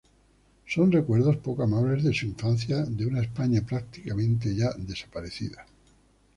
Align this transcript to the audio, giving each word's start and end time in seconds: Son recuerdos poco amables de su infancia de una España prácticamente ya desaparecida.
Son 0.65 0.91
recuerdos 0.91 1.37
poco 1.37 1.61
amables 1.61 2.03
de 2.03 2.11
su 2.11 2.25
infancia 2.25 2.85
de 2.85 3.05
una 3.05 3.21
España 3.21 3.61
prácticamente 3.61 4.55
ya 4.55 4.71
desaparecida. 4.75 5.67